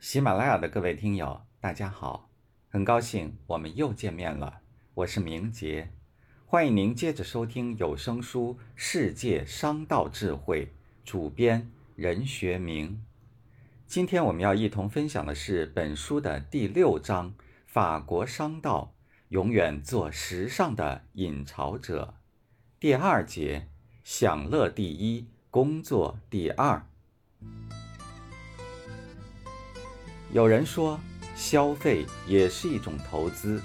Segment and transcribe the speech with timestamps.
[0.00, 2.30] 喜马拉雅的各位听友，大家好，
[2.70, 4.62] 很高兴我们又见面了。
[4.94, 5.90] 我是明杰，
[6.46, 10.64] 欢迎您接着收听有声书《世界商道智慧》，
[11.04, 13.04] 主编任学明。
[13.86, 17.34] 今天我们要一同分享的是本书的第六章：
[17.66, 18.94] 法国商道
[19.28, 22.14] 永远做时尚的引潮者。
[22.80, 23.68] 第二节：
[24.02, 26.86] 享乐第一，工作第二。
[30.32, 30.98] 有人说，
[31.34, 33.60] 消费也是一种投资。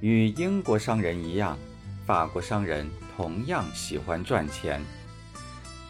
[0.00, 1.58] 与英国商人一样，
[2.06, 4.80] 法国商人同样喜欢赚钱，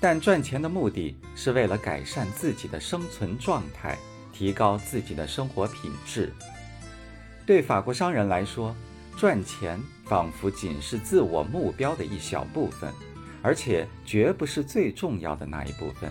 [0.00, 3.98] 但赚钱的目的是为了改善自己的生存状态，
[4.32, 6.32] 提高自己的生活品质。
[7.44, 8.74] 对法国商人来说，
[9.18, 12.90] 赚钱仿佛仅是自我目标的一小部分，
[13.42, 16.10] 而且绝不是最重要的那一部分。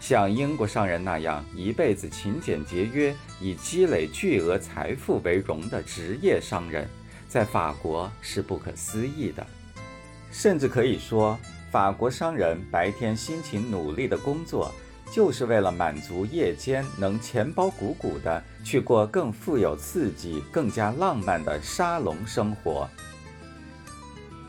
[0.00, 6.86] 像英国商人那样一辈子勤俭节约、以积累巨额财富为荣的职业商人，
[7.26, 9.46] 在法国是不可思议的。
[10.30, 11.38] 甚至可以说，
[11.70, 14.74] 法国商人白天辛勤努力的工作，
[15.10, 22.86] 就是为了满足夜间能钱包鼓鼓的去过更富有刺激、更加浪漫的沙龙生活。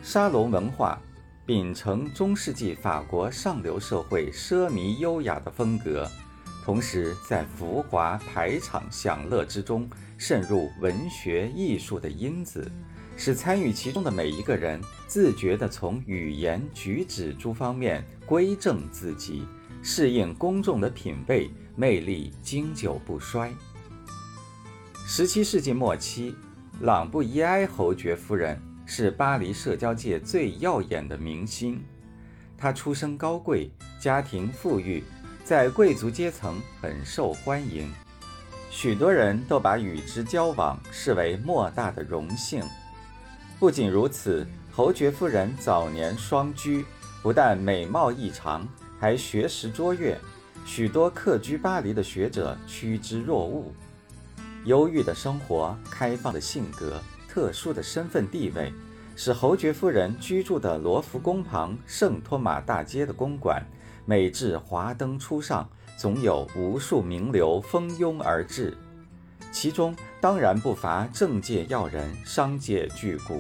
[0.04, 1.00] 沙龙文化。
[1.46, 6.10] 秉承中世纪法国上流社会奢靡优雅的风格，
[6.64, 12.72] 同时在浮华排场享乐之中渗入文学艺术的因子，
[13.16, 19.46] 使参与其中的每一个人自觉地从语言举止诸方面规正自己，
[19.84, 23.54] 适应公众的品味，魅力经久不衰。
[25.06, 26.36] 十七世纪末期，
[26.82, 28.60] 朗布伊埃侯爵夫人。
[28.86, 31.84] 是巴黎社交界最耀眼的明星，
[32.58, 33.70] 他出身高贵，
[34.00, 35.04] 家庭富裕，
[35.44, 37.92] 在贵族阶层很受欢迎，
[38.70, 42.64] 许多人都把与之交往视为莫大的荣幸。
[43.60, 46.86] 不仅如此，侯爵夫人早年双居，
[47.24, 48.68] 不但美貌异常，
[49.00, 50.16] 还学识卓越，
[50.64, 53.74] 许多客居巴黎的学者趋之若鹜。
[54.66, 57.02] 忧郁的生活，开放的性格。
[57.36, 58.72] 特殊的身份地位，
[59.14, 63.62] 使侯爵夫人居住的罗浮宫旁圣托马大街的公馆，
[64.06, 68.74] 每至华灯初上，总有无数名流蜂拥而至。
[69.52, 73.36] 其中当然不乏政界要人、商界巨贾，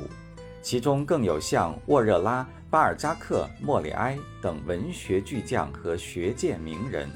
[0.61, 7.09] 其中更有像沃热拉、巴尔扎克、莫里埃等文学巨匠和学界名人。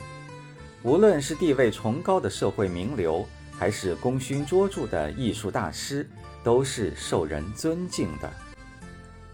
[0.83, 6.09] 无论是地位崇高的社会名流，还是功勋卓著的艺术大师。
[6.43, 8.31] 都是受人尊敬的。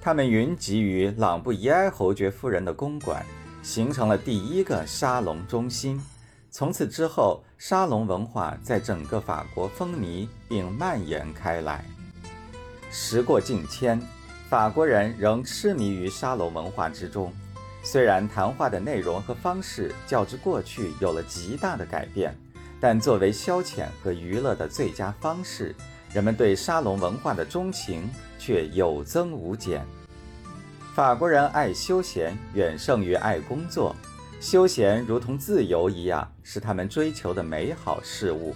[0.02, 3.26] 他们云集于朗布伊埃侯爵夫人的公馆，
[3.64, 6.02] 形成了第一个沙龙中心。
[6.52, 11.84] 从此之后，沙龙文化在整个法国风靡并蔓延开来。
[12.92, 14.00] 时过境迁，
[14.48, 17.34] 法国人仍痴迷于沙龙文化之中。
[17.84, 22.36] 虽然谈话的内容和方式较之过去有了极大的改变，
[22.80, 25.76] 但作为消遣和娱乐的最佳方式。
[26.16, 28.10] 人们对沙龙文化的钟情
[28.40, 29.86] 却有增无减。
[30.94, 33.94] 法国人爱休闲远胜于爱工作，
[34.40, 38.56] 休闲如同自由一样，是他们追求的美好事物。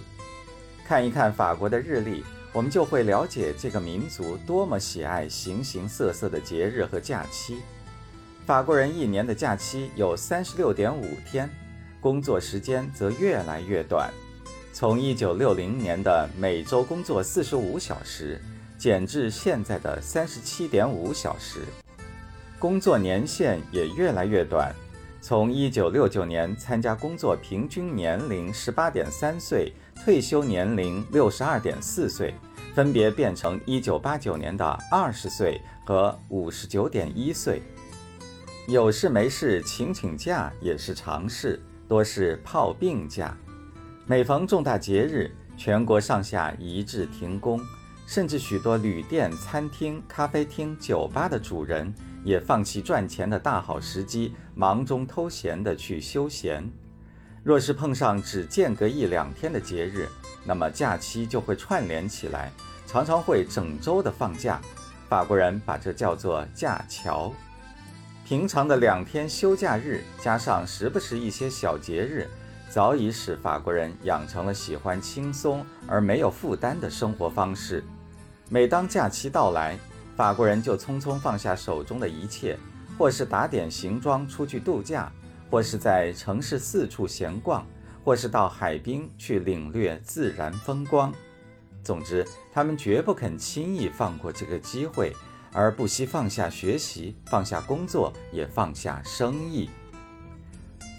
[0.86, 7.58] 看一看法国的日历，我们就会了解这个民族多么喜爱形形色色的节日和假期。
[8.46, 11.46] 法国人一年的假期有三十六点五天，
[12.00, 14.10] 工作时间则越来越短。
[14.72, 18.40] 从一九六零年的每周工作四十五小时
[18.78, 21.60] 减至现在的三十七点五小时，
[22.58, 24.72] 工作年限也越来越短。
[25.20, 29.70] 从一九六九年参加工作平均年龄十八点三岁，
[30.02, 32.32] 退休年龄六十二点四岁，
[32.74, 37.60] 分别变成一九八九年的二十岁和五十九点一岁。
[38.66, 43.36] 有事没事请请假也是常事，多是泡病假。
[44.10, 47.60] 每逢重大节日，全国上下一致停工，
[48.08, 56.68] 甚至许多旅店、餐厅、咖啡厅、酒吧的主人也放弃赚钱的大好时机，忙中偷闲地去休闲。
[57.44, 60.08] 若是碰上只间隔一两天的节日，
[60.44, 62.50] 那么假期就会串联起来，
[62.88, 64.60] 常常会整周的放假。
[65.08, 67.32] 法国人把这叫做“假桥”。
[68.26, 72.28] 平常的两天休假日，加上时不时一些小节日。
[72.70, 77.82] 早已使法国人养成了喜欢轻松而没有负担的生活方式。
[78.48, 79.76] 每当假期到来，
[80.16, 82.56] 法国人就匆匆放下手中的一切，
[82.96, 85.10] 或是打点行装出去度假，
[85.50, 87.66] 或是在城市四处闲逛，
[88.04, 91.12] 或是到海滨去领略自然风光。
[91.82, 95.12] 总之，他们绝不肯轻易放过这个机会，
[95.52, 99.68] 而不惜放下学习，放下工作，也放下生意。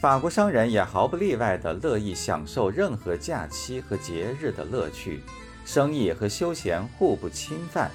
[0.02, 5.22] 法国商人也毫不例外地乐意享受任何假期和节日的乐趣，
[5.64, 7.92] 生意和休闲互不侵犯。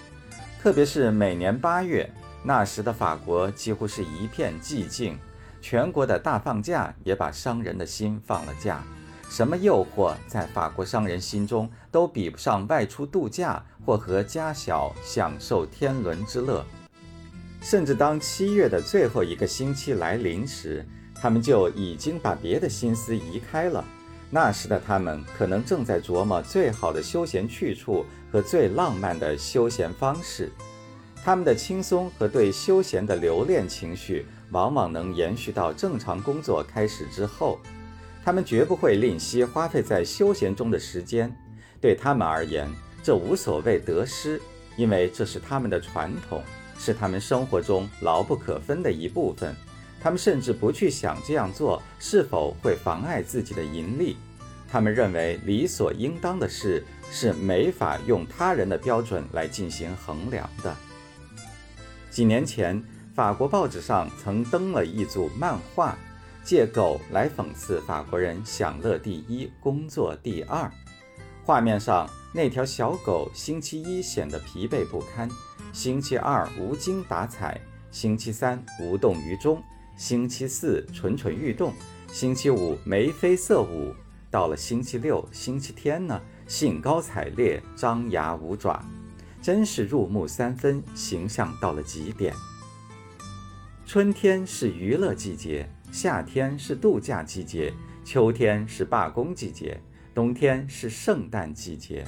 [0.62, 2.08] 特别是每年八月，
[2.44, 5.18] 那时的法国几乎是一片寂静，
[5.60, 8.84] 全国的大放假也把商人的心放了假。
[9.28, 16.64] 什么诱惑在法国商人心中都比不上外出度假或和家小享受天伦之乐。
[17.60, 20.86] 甚至当七月的最后一个星期来临时，
[21.20, 23.84] 他们就已经把别的心思移开了。
[24.30, 30.50] 那时的他们可能正在琢磨最好的休闲去处和最浪漫的休闲方式。
[31.24, 37.58] 他们的轻松和对休闲的留恋情绪，往往能延续到正常工作开始之后。
[38.24, 41.32] 他们绝不会吝惜花费在休闲中的时间。
[41.80, 42.68] 对他们而言，
[43.02, 44.40] 这无所谓得失，
[44.76, 46.42] 因为这是他们的传统，
[46.76, 49.54] 是他们生活中牢不可分的一部分。
[50.06, 54.16] 他们甚至不去想这样做是否会妨碍自己的盈利。
[54.70, 60.72] 他们认为理所应当的事是没法用他人的标准来进行衡量的。
[62.08, 62.80] 几年前，
[63.16, 65.98] 法国报纸上曾登了一组漫画，
[66.44, 70.70] 借狗来讽刺法国人享乐第一，工作第二。
[71.44, 75.28] 画面上那条小狗星期一显得疲惫不堪，
[75.72, 77.60] 星期二无精打采，
[77.90, 79.60] 星期三无动于衷。
[79.96, 81.72] 星期四蠢蠢欲动，
[82.12, 83.94] 星期五眉飞色舞，
[84.30, 88.84] 到了星期六、星期天呢，兴高采烈，张牙舞爪，
[89.40, 92.34] 真是入木三分，形象到了极点。
[93.86, 97.72] 春天是娱乐季节，夏天是度假季节，
[98.04, 99.80] 秋天是罢工季节，
[100.14, 102.04] 冬天是圣诞季节。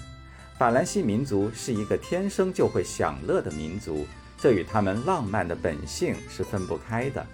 [0.58, 4.04] 法兰西民族是一个天生就会享乐的民族，
[4.36, 7.26] 这与他们浪漫的本性是分不开的。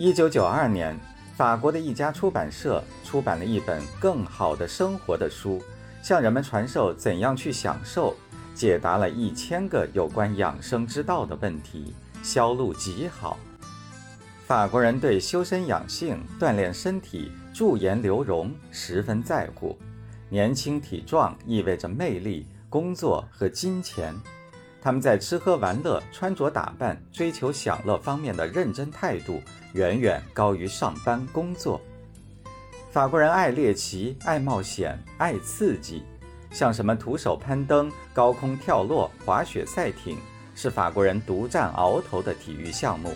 [0.00, 0.96] 一九九二年，
[1.36, 5.60] 法国的一家出版社出版了一本《更好的生活》的书，
[6.04, 8.14] 向人们传授怎样去享受，
[8.54, 11.92] 解答了一千个有关养生之道的问题，
[12.22, 13.36] 销路极好。
[14.46, 19.76] 法国人对修身养性、锻炼身体、驻颜留容十分在乎，
[20.28, 24.14] 年轻体壮意味着魅力、工作和金钱。
[24.80, 29.42] 他们在吃喝玩乐、穿着打扮、追求享乐方面的认真态度，
[29.72, 31.80] 远远高于上班工作。
[32.92, 36.04] 法国人爱猎奇、爱冒险、爱刺激，
[36.52, 40.16] 像什么徒手攀登、高空跳落、滑雪赛艇，
[40.54, 43.12] 是法国人独占鳌头的体育项目。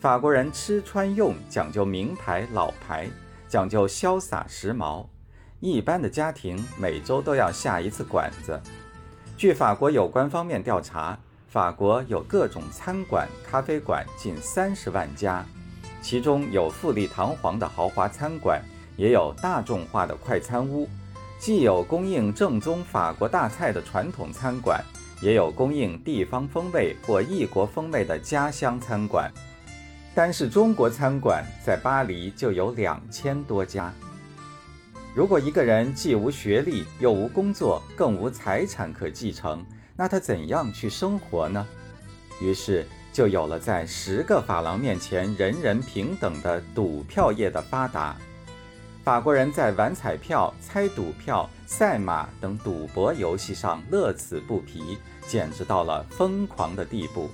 [0.00, 3.08] 法国人吃穿用讲究名牌老牌，
[3.48, 5.06] 讲究潇洒时髦。
[5.60, 8.60] 一般的家庭每周都要下一次馆子。
[9.38, 15.46] 据法国有关方面调查，法国有各种餐馆、咖啡馆近三十万家，
[16.02, 18.60] 其中有富丽堂皇的豪华餐馆，
[18.96, 20.88] 也有大众化的快餐屋，
[21.38, 24.82] 既有供应正宗法国大菜的传统餐馆，
[25.22, 29.30] 也有供应地方风味或异国风味的家乡餐馆。
[30.16, 33.94] 单是中国餐馆，在巴黎就有两千多家。
[35.18, 39.66] 如果一个人既无学历，又无工作，更无财产可继承，
[39.96, 41.66] 那他怎样去生活呢？
[42.40, 48.16] 于是就有了在十个法郎面前人人平等的赌票业的发达。
[49.02, 57.28] 法国人在玩彩票、猜赌票、赛马等赌博游戏上乐此不疲，简直到了疯狂的地步。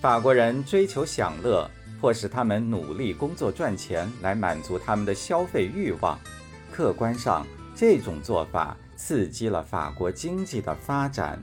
[0.00, 1.70] 法国人追求享乐，
[2.00, 6.18] 迫使他们努力工作赚钱来满足他们的消费欲望。
[6.80, 7.46] 客观上，
[7.76, 11.38] 这种做法刺激了法国经济的发展。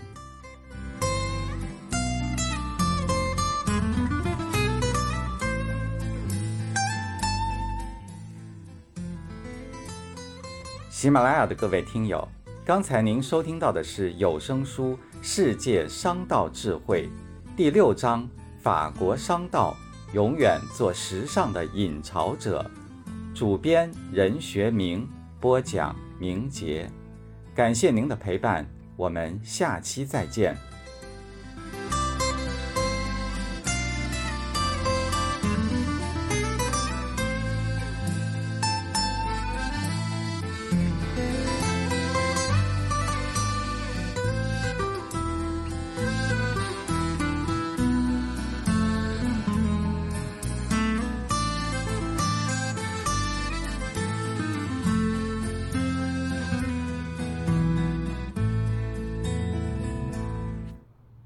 [10.89, 12.27] 喜马拉雅的各位听友，
[12.65, 17.07] 刚才您收听到的是有声书《世界商道智慧》
[17.55, 18.23] 第六章
[18.59, 19.77] 《法国商道：
[20.15, 22.67] 永远做时尚的引潮者》，
[23.37, 25.07] 主编任学明。
[25.39, 26.89] 播讲明杰，
[27.53, 28.65] 感谢您的陪伴，
[28.95, 30.57] 我们下期再见。